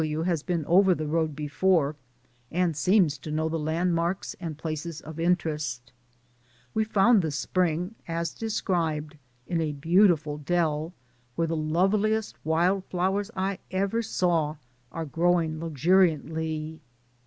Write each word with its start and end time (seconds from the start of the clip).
W. 0.01 0.23
has 0.23 0.41
been 0.41 0.65
over 0.65 0.95
the 0.95 1.05
road 1.05 1.35
before 1.35 1.95
and 2.49 2.75
seems 2.75 3.19
to 3.19 3.29
know 3.29 3.47
the 3.47 3.59
landmarks 3.59 4.35
and 4.39 4.57
places 4.57 4.99
of 4.99 5.19
interest. 5.19 5.93
We 6.73 6.85
found 6.85 7.21
the 7.21 7.29
spring, 7.29 7.93
as 8.07 8.33
described, 8.33 9.19
in 9.45 9.61
a 9.61 9.73
beautiful 9.73 10.39
dell, 10.39 10.95
where 11.35 11.45
the 11.45 11.55
loveliest 11.55 12.43
wild 12.43 12.85
flowers 12.85 13.29
I 13.35 13.59
ever 13.69 14.01
saw 14.01 14.55
are 14.91 15.05
growing 15.05 15.59
luxuriantly. 15.59 16.81